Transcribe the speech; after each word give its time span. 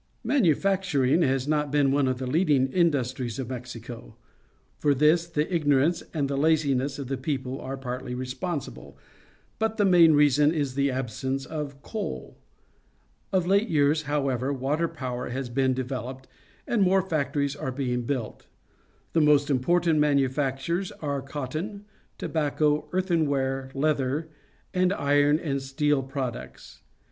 Manufacturing 0.23 1.21
has 1.21 1.47
not 1.47 1.71
been 1.71 1.91
one 1.91 2.07
of 2.07 2.17
the 2.17 2.25
leading 2.25 2.65
industries 2.73 3.37
of 3.37 3.49
[Mexico. 3.51 4.15
For 4.79 4.95
this 4.95 5.27
the 5.27 5.53
ignorance 5.53 6.01
and 6.11 6.27
the 6.27 6.39
laziness 6.39 6.97
of 6.97 7.07
the 7.07 7.17
people 7.17 7.61
are 7.61 7.77
partly 7.77 8.15
responsible, 8.15 8.97
but 9.59 9.77
the 9.77 9.85
main 9.85 10.13
reason 10.13 10.51
is 10.51 10.73
the 10.73 10.89
absence 10.89 11.45
of 11.45 11.83
coal. 11.83 12.35
Of 13.31 13.45
late 13.45 13.69
years, 13.69 14.01
however, 14.09 14.51
water 14.51 14.87
power 14.87 15.29
has 15.29 15.49
been 15.49 15.75
developed, 15.75 16.27
and 16.65 16.81
more 16.81 17.03
factories 17.03 17.55
are 17.55 17.71
being 17.71 18.01
built. 18.01 18.47
The 19.13 19.21
most 19.21 19.49
impor 19.49 19.83
tant 19.83 19.99
manufactures 19.99 20.91
are 20.93 21.21
cotton, 21.21 21.85
tobacco, 22.17 22.89
earth 22.91 23.09
enware, 23.11 23.69
leather, 23.75 24.29
and 24.73 24.93
iron 24.93 25.37
and 25.37 25.61
steel 25.61 26.01
products. 26.01 26.81